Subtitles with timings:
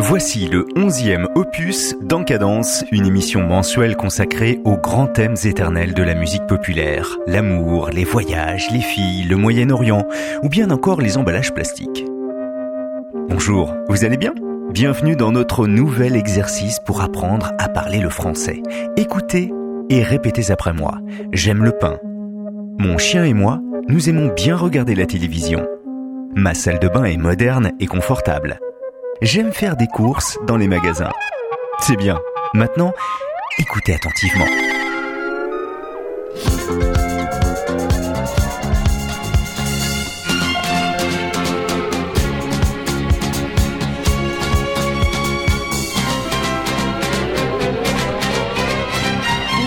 [0.00, 6.14] Voici le onzième opus d'Encadence, une émission mensuelle consacrée aux grands thèmes éternels de la
[6.14, 7.18] musique populaire.
[7.26, 10.06] L'amour, les voyages, les filles, le Moyen-Orient,
[10.44, 12.06] ou bien encore les emballages plastiques.
[13.28, 14.34] Bonjour, vous allez bien?
[14.70, 18.62] Bienvenue dans notre nouvel exercice pour apprendre à parler le français.
[18.96, 19.52] Écoutez
[19.90, 20.98] et répétez après moi.
[21.32, 21.98] J'aime le pain.
[22.78, 25.66] Mon chien et moi, nous aimons bien regarder la télévision.
[26.36, 28.60] Ma salle de bain est moderne et confortable.
[29.20, 31.10] J'aime faire des courses dans les magasins.
[31.80, 32.20] C'est bien.
[32.54, 32.92] Maintenant,
[33.58, 34.44] écoutez attentivement.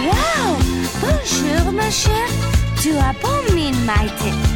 [0.06, 0.58] Wow
[1.02, 2.14] Bonjour ma chère,
[2.82, 4.51] tu as bon mine Maïté.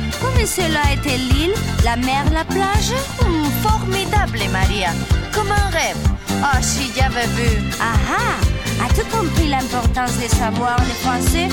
[0.45, 2.93] Cela était l'île, la mer, la plage?
[3.19, 4.91] Hmm, Formidable Maria,
[5.33, 5.97] comme un rêve.
[6.29, 7.63] Oh, si j'avais vu.
[7.81, 11.47] Ah ah As-tu compris l'importance de savoir le français?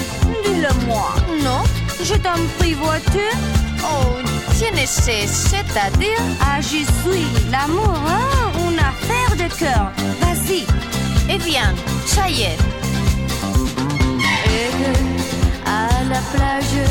[0.44, 1.14] Dis-le-moi.
[1.42, 1.62] Non
[2.04, 3.26] Je t'en prie, vois-tu?
[3.82, 4.18] Oh,
[4.58, 6.20] je ne sais, c'est-à-dire?
[6.40, 9.90] Ah, je suis l'amour, hein Une affaire de cœur.
[10.20, 10.66] Vas-y.
[11.30, 11.74] Eh bien,
[12.06, 12.58] ça y est.
[14.46, 14.70] Et
[15.64, 16.86] à la plage,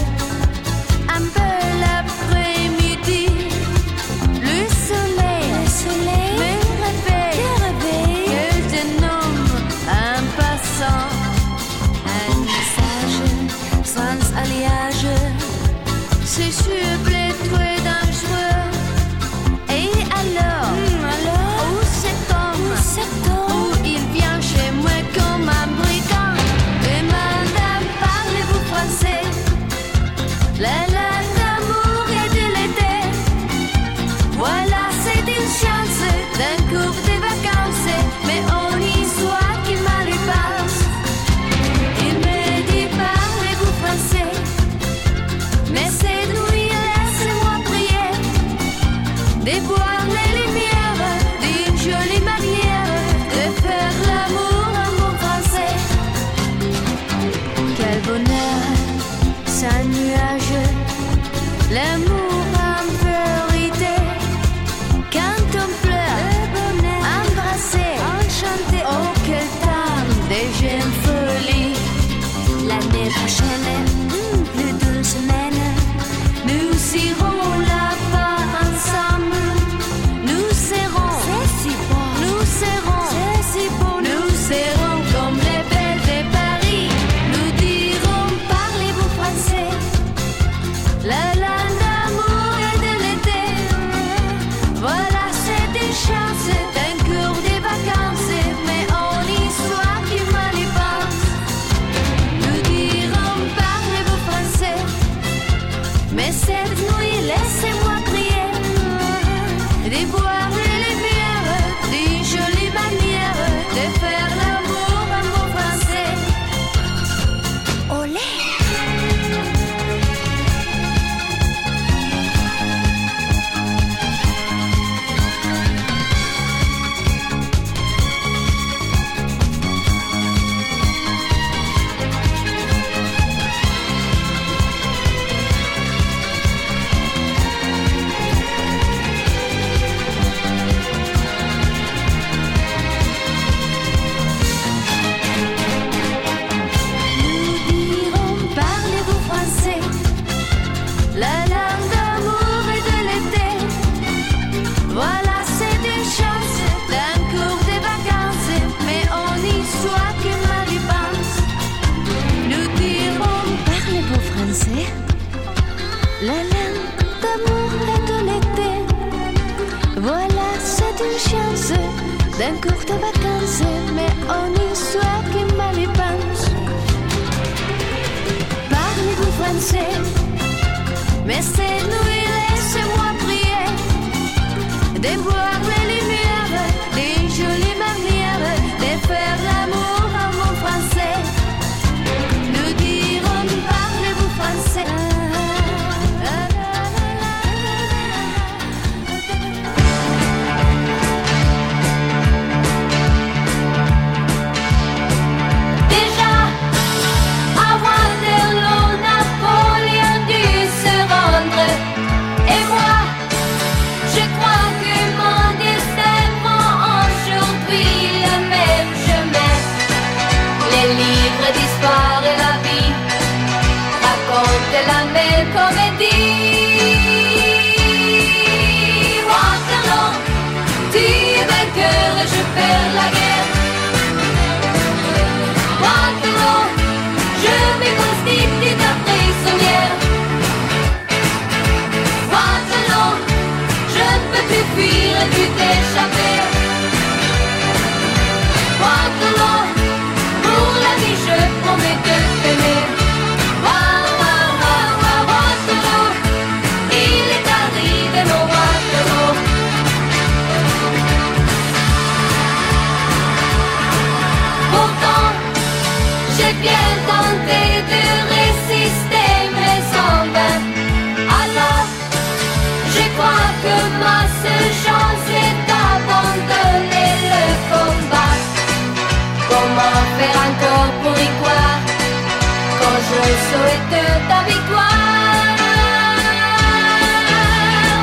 [283.51, 285.57] souhaite ta victoire.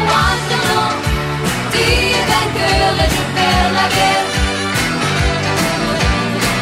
[0.09, 0.87] Moi, ton
[1.73, 4.29] tu es vainqueur et je perds la guerre.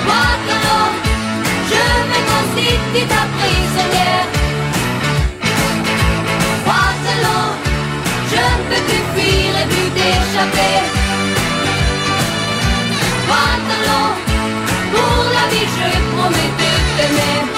[0.08, 0.88] Moi, ton nom,
[1.70, 4.28] je me constitue ta prisonnière.
[6.68, 7.46] Moi, ton nom,
[8.30, 10.76] je ne peux plus fuir et plus t'échapper.
[13.30, 14.08] Moi, ton nom,
[14.92, 17.55] pour la vie, je promets de t'aimer.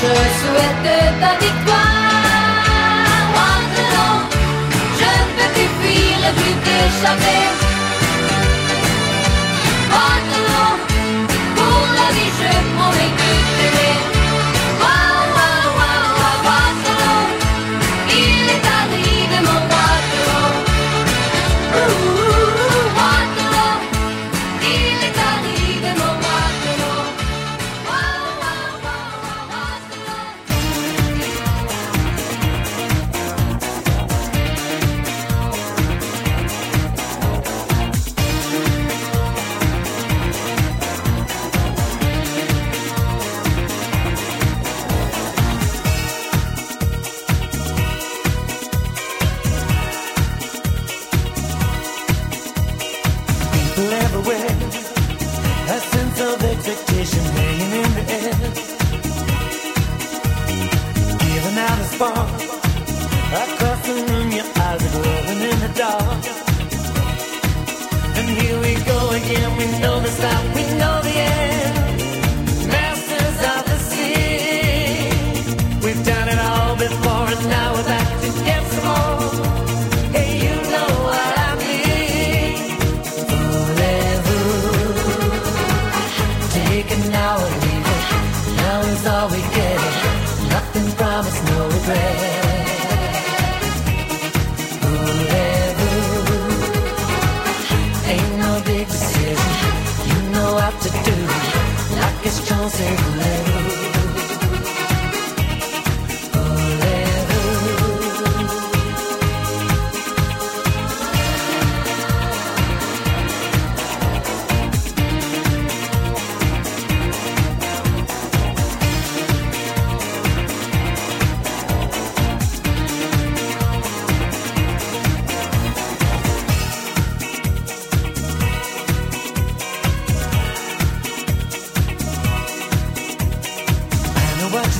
[0.00, 1.86] je souhaite ta victoire.
[3.32, 3.52] Moi,
[4.98, 7.65] je ne peux plus fuir et plus t'échapper.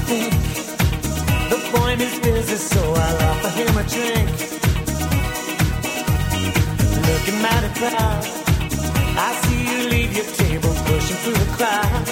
[0.07, 4.31] The boy is busy, so I'll offer him a drink.
[7.09, 8.25] Looking mighty crowd,
[9.19, 12.09] I see you leave your table, pushing through the crowd.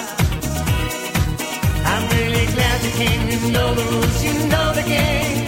[1.87, 3.23] I'm really glad you came.
[3.31, 5.44] You know the rules, you know the game.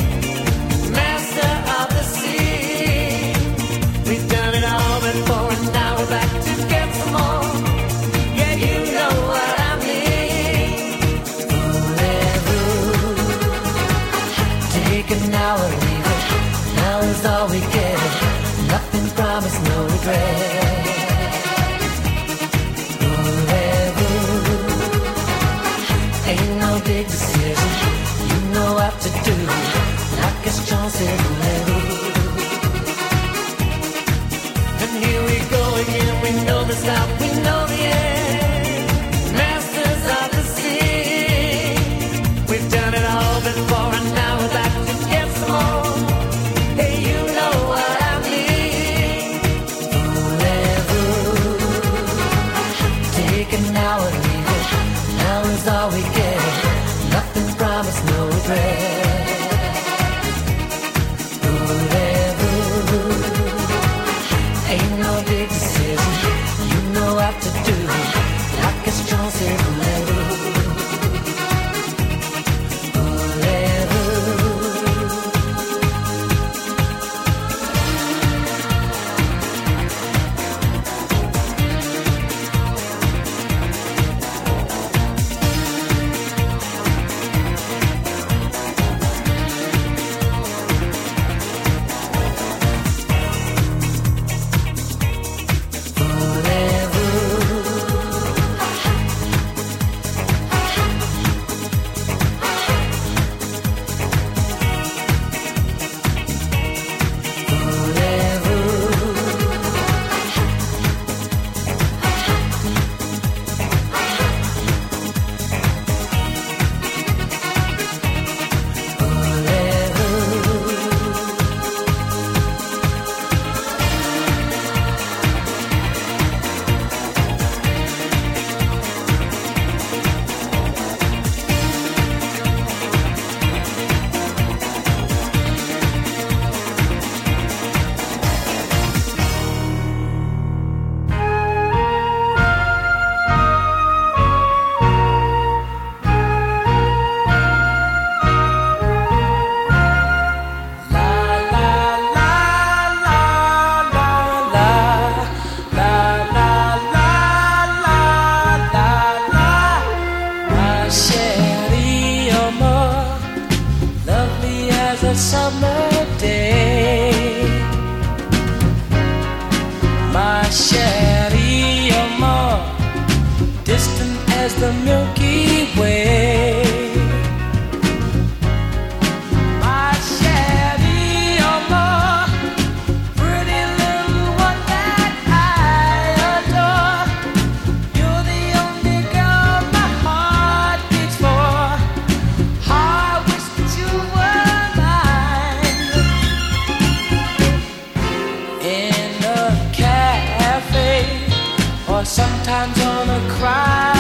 [202.06, 203.95] sometimes on a cry.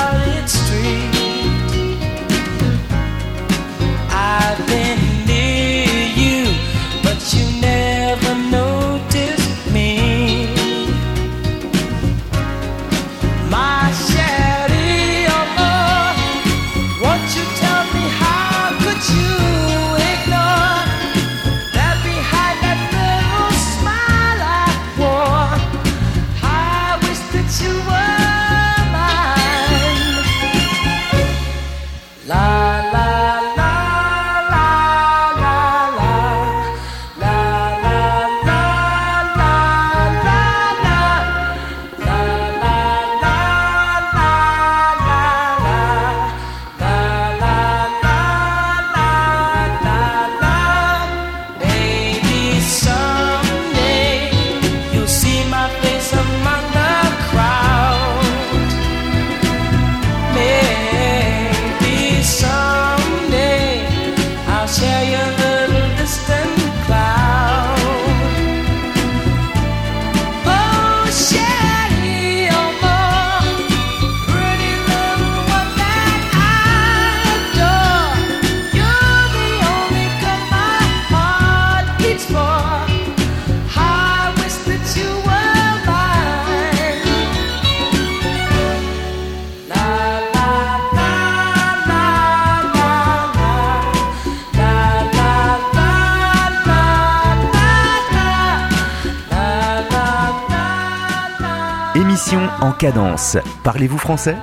[102.36, 103.38] En cadence.
[103.64, 104.36] Parlez-vous français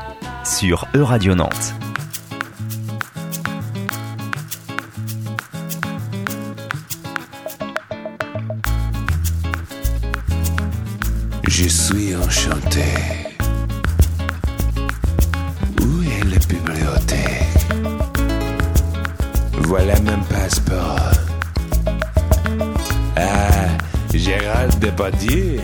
[0.43, 1.75] sur E-Radio Nantes.
[11.47, 12.83] Je suis enchanté.
[15.81, 17.67] Où est la bibliothèque?
[19.65, 21.11] Voilà mon passeport.
[23.17, 23.67] Ah,
[24.13, 25.59] Gérald Depardieu.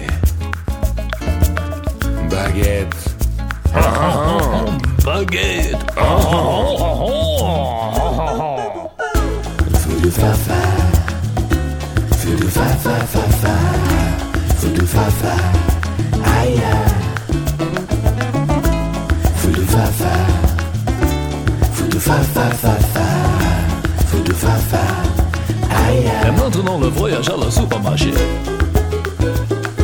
[27.20, 28.14] viajar al supermarché.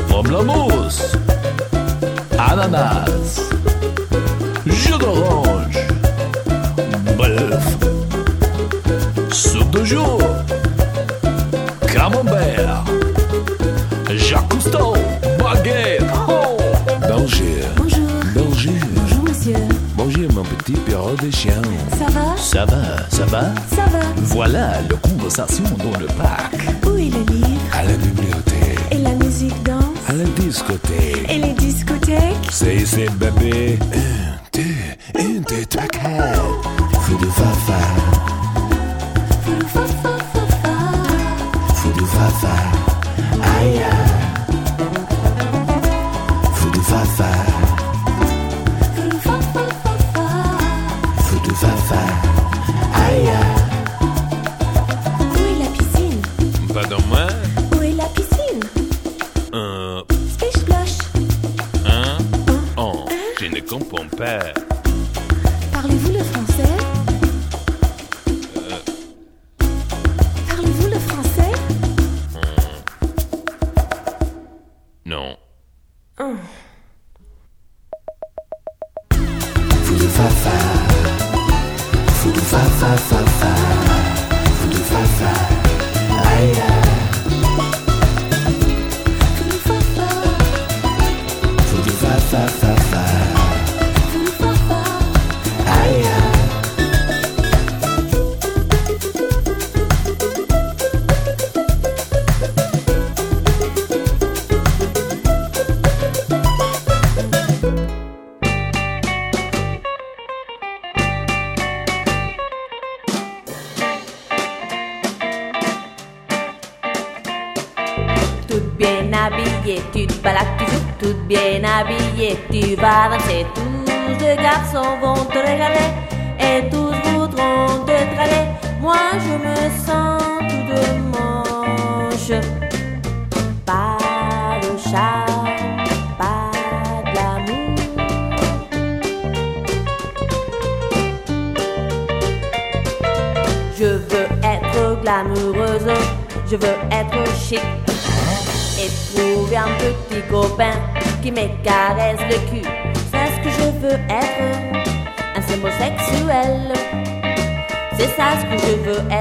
[0.08, 1.12] Pomme la mousse,
[2.38, 3.42] ananas,
[4.66, 5.78] jus d'orange,
[7.18, 7.66] bœuf,
[9.32, 10.20] soupe de jour,
[11.94, 12.86] camembert,
[14.16, 14.94] Jacques Cousteau,
[15.40, 16.58] baguette, oh
[17.02, 17.44] Belgique.
[17.76, 18.00] Bonjour.
[18.34, 19.56] Bonjour, monsieur.
[19.98, 21.62] Bonjour, mon petit Pierrot des chiens.
[21.98, 22.38] Ça va?
[22.38, 23.42] Ça va, ça va?
[23.76, 24.00] Ça va.
[24.18, 26.85] Voilà la conversation dans le parc.
[30.08, 31.34] la.
[31.34, 33.80] Et les discothèques C'est ici, bébé.
[33.94, 36.62] Un, deux, un, deux, trois, quatre.
[37.02, 37.80] Fou de fafa.
[39.44, 40.74] Fou de fafa, fafa.
[41.76, 42.56] Fou de fafa.
[43.60, 44.14] Aïe, aïe.
[46.54, 47.32] Fou de fafa.
[48.96, 50.28] Fou de fafa, fafa.
[51.24, 52.02] Fou de fafa.
[53.08, 53.45] Aïe, aïe.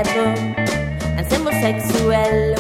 [0.05, 0.25] sexo,
[1.17, 2.55] and symbol sexuel.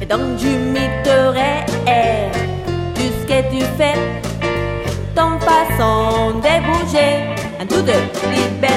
[0.00, 2.30] Et donc du mythe réel,
[2.96, 3.94] ce que tu fais,
[5.14, 7.12] ton façon de bouger,
[7.60, 7.92] un tout de
[8.30, 8.69] liberté.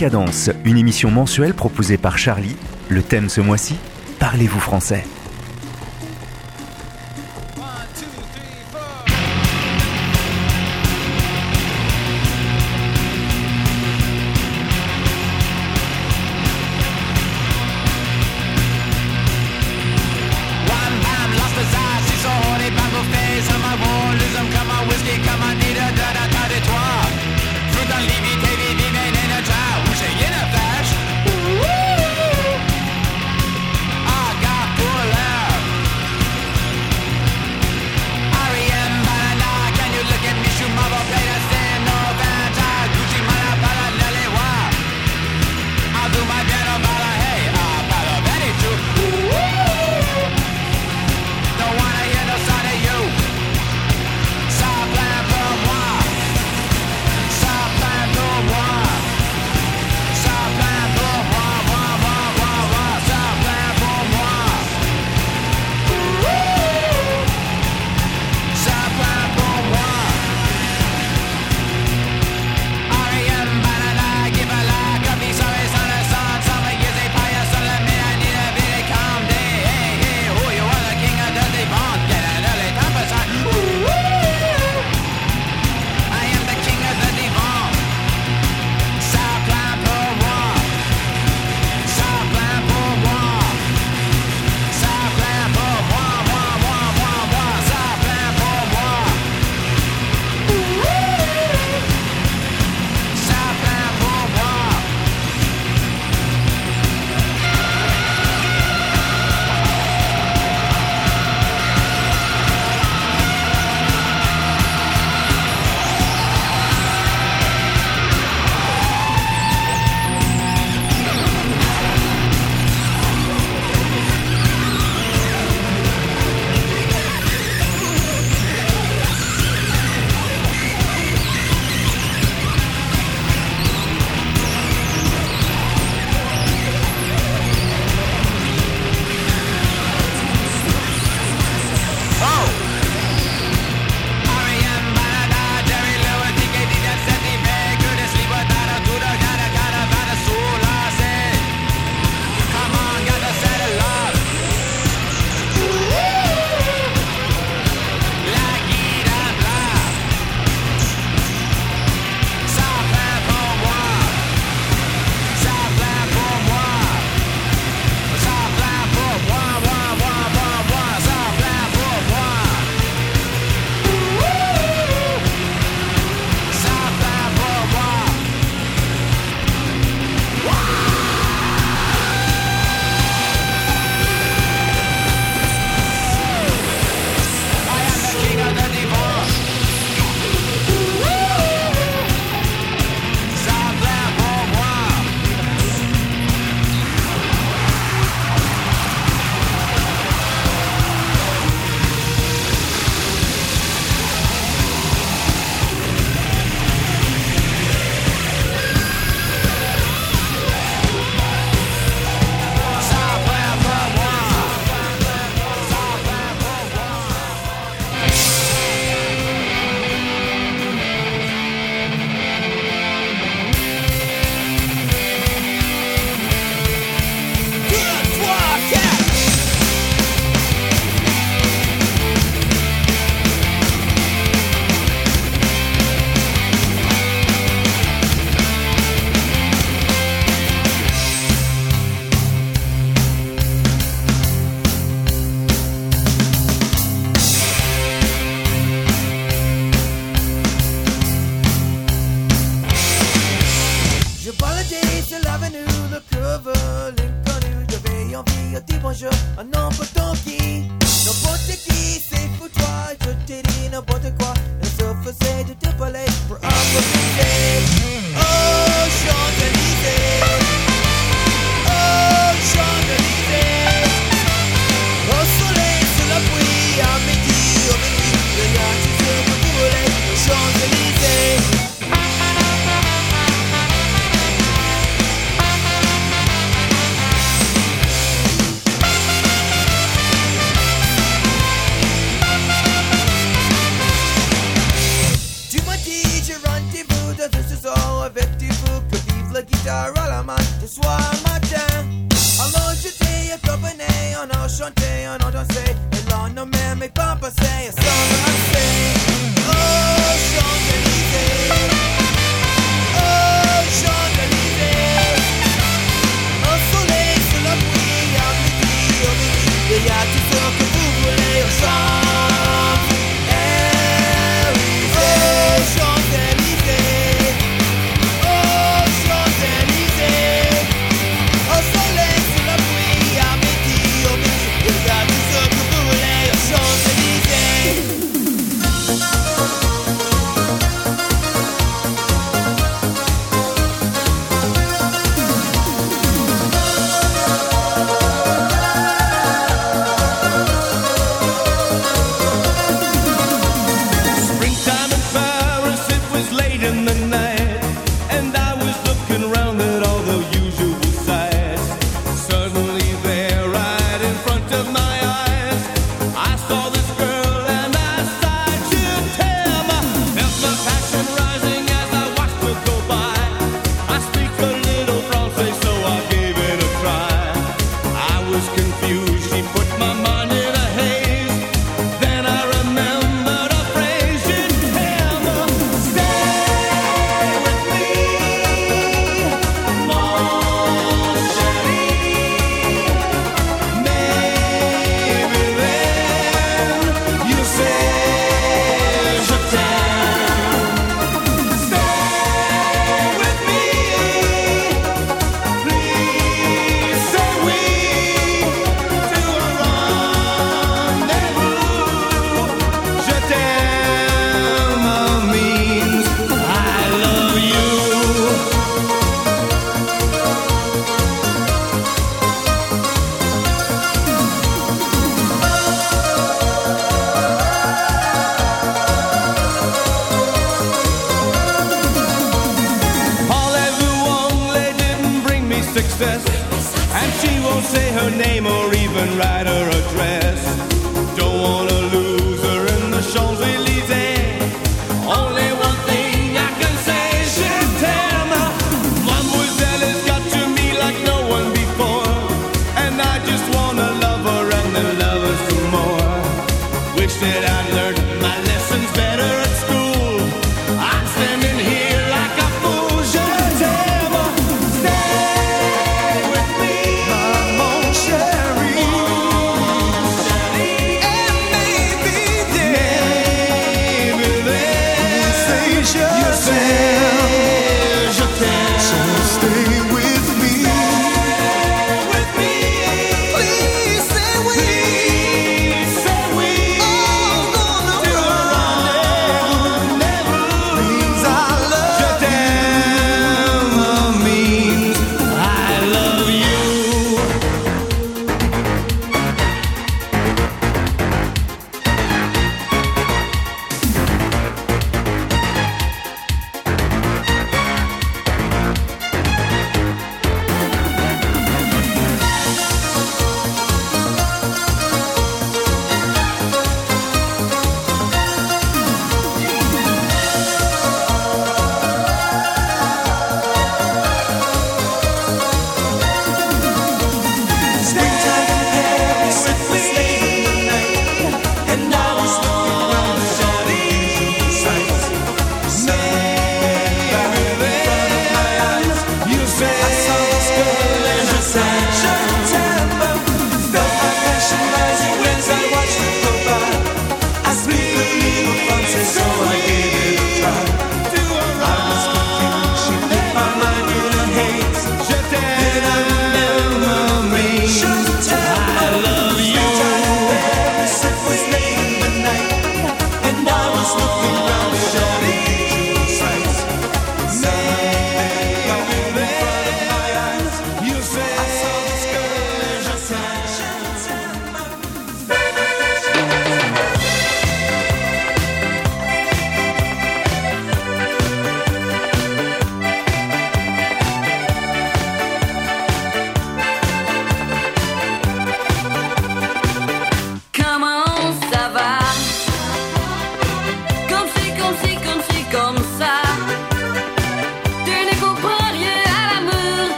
[0.00, 2.56] Décadence, une émission mensuelle proposée par Charlie.
[2.88, 3.76] Le thème ce mois-ci,
[4.18, 5.04] parlez-vous français?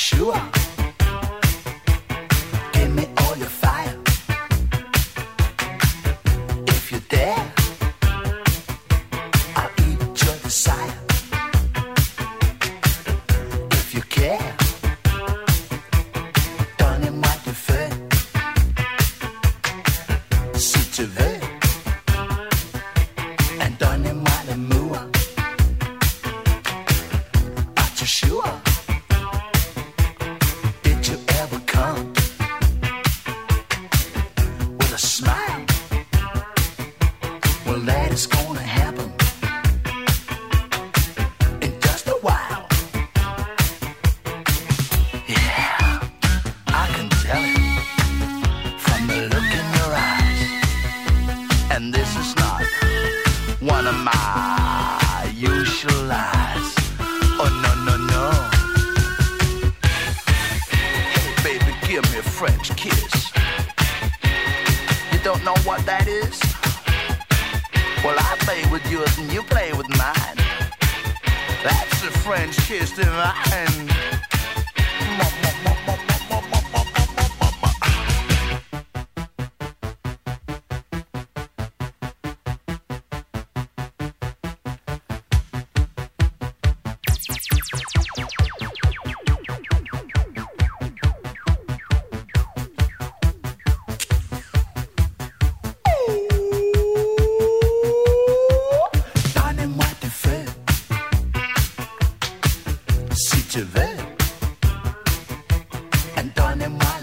[0.00, 0.69] sure.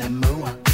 [0.08, 0.66] and more.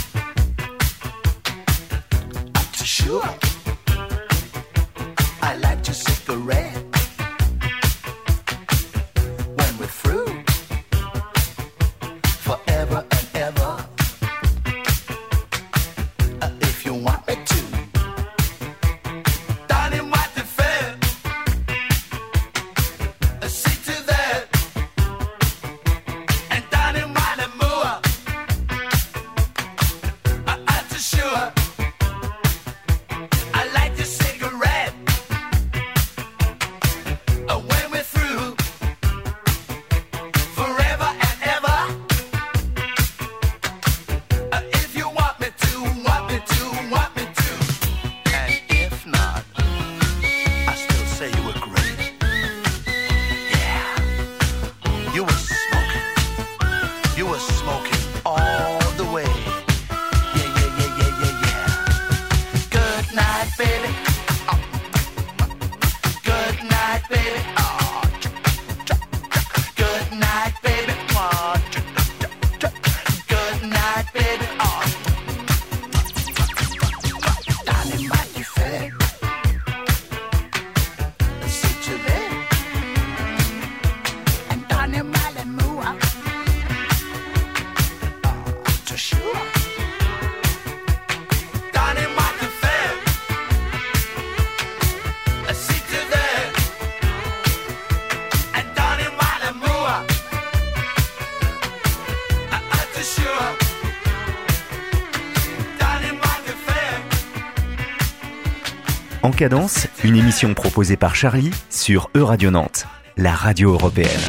[109.24, 114.20] En cadence, une émission proposée par Charlie sur E-Radio Nantes, la radio européenne.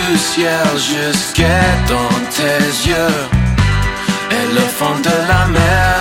[0.00, 3.20] du ciel jusqu'à dans tes yeux.
[4.30, 6.00] Et le fond de la mer,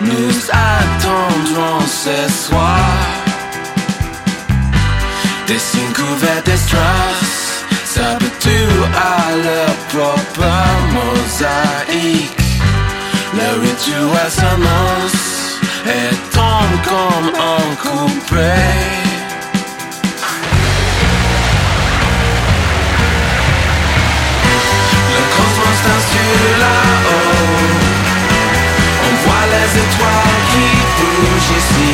[0.00, 2.78] nous attendrons ce soir.
[5.46, 10.50] Des signes couverts d'estrasse, s'habituent à leur propre
[10.94, 12.40] mosaïque?
[13.32, 19.15] Le rituel s'annonce et tombe comme un coupé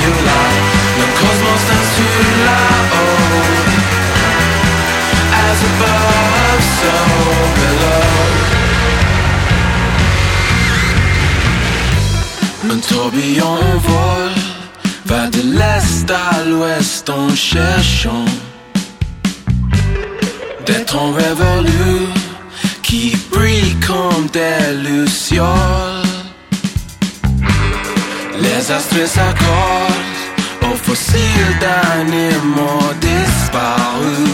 [0.05, 2.61] Le cosmos insula
[2.93, 3.23] oh.
[5.45, 6.95] As above, so
[7.59, 8.13] below
[12.73, 14.41] Un tourbillon vole
[15.05, 18.25] Va de l'est à l'ouest en cherchant
[20.67, 22.09] D'être en révolu
[22.83, 25.92] Qui brille comme des lucioles
[28.55, 34.29] les astres s'accordent aux fossiles d'animaux disparus.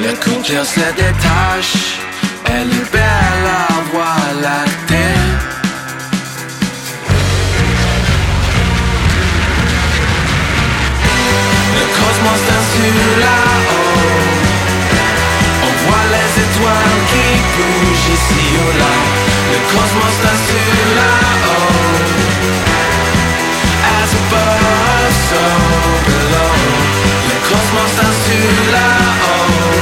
[0.00, 2.00] Le couture se détache,
[2.46, 5.38] elle est belle à voir la terre.
[11.76, 14.18] Le cosmos dessus là-haut
[15.66, 18.94] On voit les étoiles qui bougent ici ou là
[19.52, 21.67] Le cosmos dessus là-haut
[25.30, 25.42] so
[26.08, 26.52] below
[27.28, 29.78] Le cosmos dessus là-haut.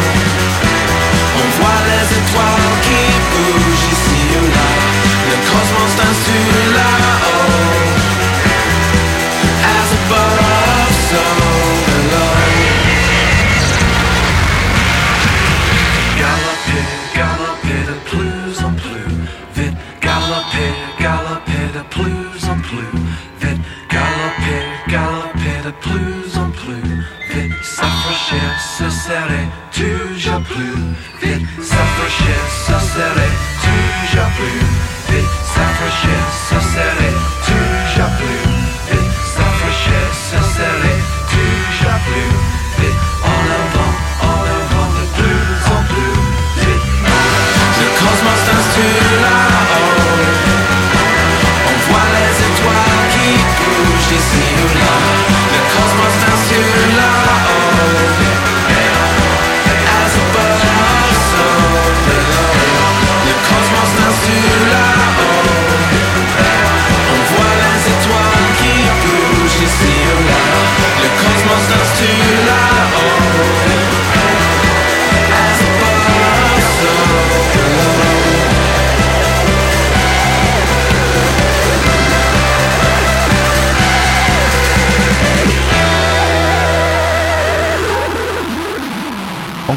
[1.40, 4.68] On voit les étoiles qui bougent ici ou là.
[5.30, 6.65] Le cosmos dessus
[29.16, 30.76] se serrer, toujours plus
[31.22, 31.46] vite.
[31.62, 33.35] S'approcher, se serrer, toujours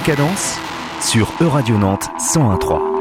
[0.10, 0.57] En cadence
[1.01, 2.99] sur Euradio Nantes 101.3.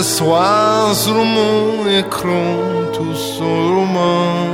[0.00, 2.54] Je reçois sur mon écran
[2.94, 4.46] tout roman.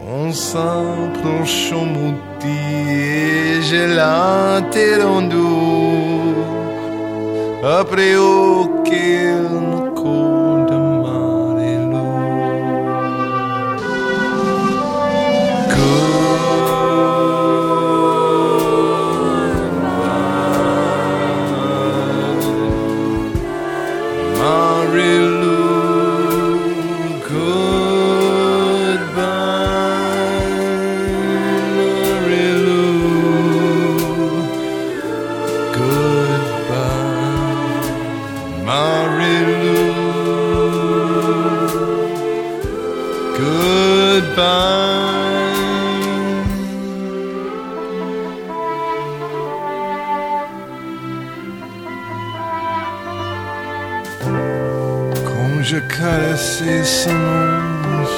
[0.00, 2.58] On s'approche au mouti
[2.90, 5.36] et j'ai l'interrompu.
[7.62, 8.65] Après aucun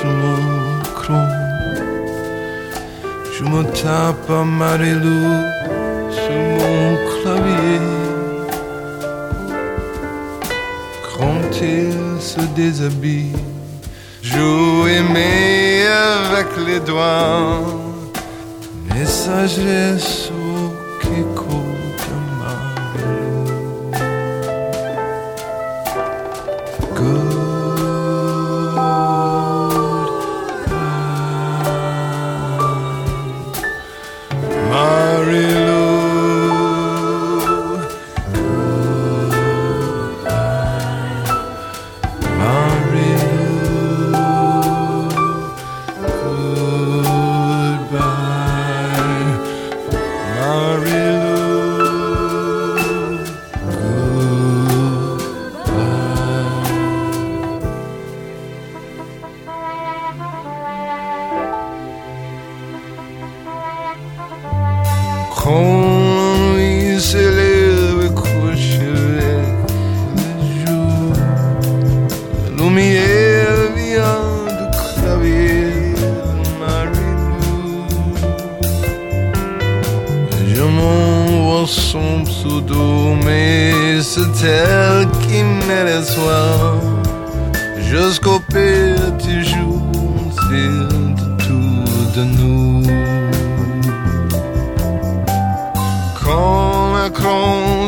[0.05, 2.05] mon crâne
[3.37, 5.43] Je me tape à Marilou
[6.11, 7.81] sur mon clavier
[11.17, 13.33] Quand il se déshabille.
[14.23, 17.63] Je aimais avec les doigts.
[18.95, 19.99] Messager
[81.79, 86.75] son pseudo, mais c'est elle qui met les soirs
[87.91, 89.81] jusqu'au petit jour
[90.51, 91.85] de tout
[92.17, 92.83] de nous.
[96.23, 97.09] Quand la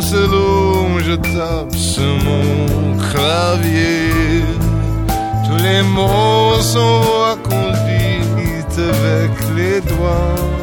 [0.01, 4.45] se loue, je tape sur mon clavier.
[5.47, 8.11] Tous les mots sont reconduits
[8.79, 10.60] avec les doigts.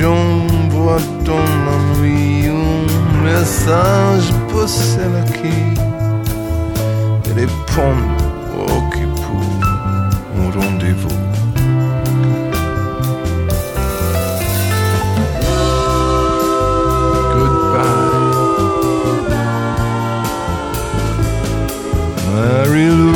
[0.00, 1.38] J'envoie ton
[1.76, 5.58] ennui un message pour celle qui
[7.30, 7.96] répond
[8.58, 9.24] occupe
[10.36, 11.20] un rendez-vous.
[17.32, 18.34] Goodbye.
[22.34, 23.13] Mary Lou.